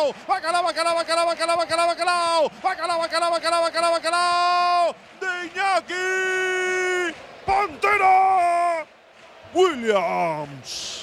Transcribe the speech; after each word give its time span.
Bacalao. 0.00 0.14
Bacala, 0.26 0.62
Bacala, 0.62 0.94
Bacala, 0.94 1.24
Bacala, 1.24 1.56
Bacala, 1.56 1.86
Bacalao. 1.86 2.50
Bacala, 2.62 2.96
Bacala, 2.98 3.30
Bacala, 3.30 3.60
Bacala, 3.60 3.90
Bacalao. 3.90 4.94
De 5.20 5.26
Iñaki 5.46 7.14
Pantera 7.46 8.86
Williams. 9.52 11.02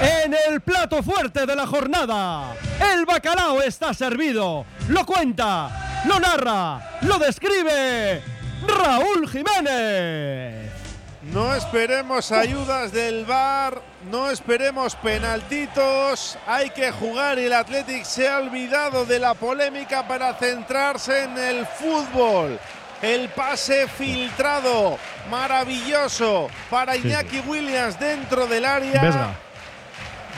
En 0.00 0.34
el 0.48 0.60
plato 0.60 1.02
fuerte 1.02 1.46
de 1.46 1.56
la 1.56 1.66
jornada, 1.66 2.54
el 2.92 3.04
bacalao 3.04 3.60
está 3.62 3.92
servido. 3.94 4.64
Lo 4.88 5.04
cuenta, 5.04 6.02
lo 6.06 6.20
narra, 6.20 6.98
lo 7.02 7.18
describe 7.18 8.22
Raúl 8.66 9.28
Jiménez. 9.28 10.79
No 11.22 11.54
esperemos 11.54 12.32
ayudas 12.32 12.92
del 12.92 13.26
VAR, 13.26 13.82
no 14.10 14.30
esperemos 14.30 14.96
penaltitos, 14.96 16.38
hay 16.46 16.70
que 16.70 16.90
jugar 16.92 17.38
y 17.38 17.44
el 17.44 17.52
Athletic 17.52 18.04
se 18.04 18.26
ha 18.26 18.38
olvidado 18.38 19.04
de 19.04 19.18
la 19.18 19.34
polémica 19.34 20.08
para 20.08 20.32
centrarse 20.32 21.24
en 21.24 21.36
el 21.36 21.66
fútbol. 21.66 22.58
El 23.02 23.28
pase 23.28 23.86
filtrado, 23.86 24.96
maravilloso 25.28 26.48
para 26.70 26.96
Iñaki 26.96 27.40
Williams 27.40 28.00
dentro 28.00 28.46
del 28.46 28.64
área. 28.64 29.02
Vesga. 29.02 29.34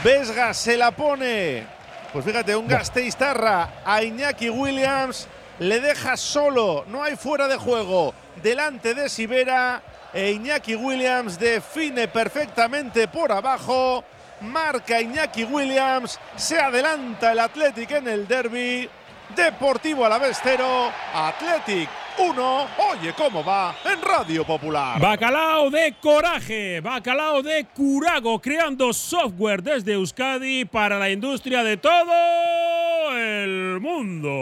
Vesga 0.02 0.52
se 0.52 0.76
la 0.76 0.90
pone. 0.90 1.64
Pues 2.12 2.24
fíjate, 2.24 2.56
un 2.56 2.66
Gasteiztarra 2.66 3.82
a 3.84 4.02
Iñaki 4.02 4.50
Williams 4.50 5.28
le 5.60 5.80
deja 5.80 6.16
solo, 6.16 6.84
no 6.88 7.04
hay 7.04 7.14
fuera 7.14 7.46
de 7.46 7.56
juego, 7.56 8.14
delante 8.42 8.94
de 8.94 9.08
Sibera 9.08 9.80
e 10.12 10.32
Iñaki 10.32 10.74
Williams 10.74 11.38
define 11.38 12.08
perfectamente 12.08 13.08
por 13.08 13.32
abajo, 13.32 14.04
marca 14.40 15.00
Iñaki 15.00 15.44
Williams, 15.44 16.18
se 16.36 16.58
adelanta 16.58 17.32
el 17.32 17.38
Athletic 17.38 17.90
en 17.92 18.08
el 18.08 18.28
derby, 18.28 18.88
Deportivo 19.34 20.04
Alavestero, 20.04 20.92
Athletic 21.14 21.88
1, 22.18 22.68
oye 22.90 23.14
cómo 23.16 23.42
va 23.42 23.74
en 23.84 24.02
Radio 24.02 24.44
Popular. 24.44 25.00
Bacalao 25.00 25.70
de 25.70 25.94
coraje, 26.00 26.80
bacalao 26.80 27.42
de 27.42 27.64
curago, 27.74 28.38
creando 28.40 28.92
software 28.92 29.62
desde 29.62 29.94
Euskadi 29.94 30.66
para 30.66 30.98
la 30.98 31.08
industria 31.08 31.64
de 31.64 31.78
todo 31.78 33.16
el 33.16 33.80
mundo. 33.80 34.32